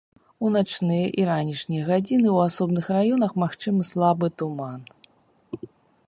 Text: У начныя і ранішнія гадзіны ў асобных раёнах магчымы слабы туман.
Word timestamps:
У 0.47 0.49
начныя 0.53 1.07
і 1.23 1.25
ранішнія 1.29 1.83
гадзіны 1.89 2.29
ў 2.31 2.37
асобных 2.51 2.85
раёнах 2.95 3.31
магчымы 3.43 3.81
слабы 3.91 4.31
туман. 4.43 4.81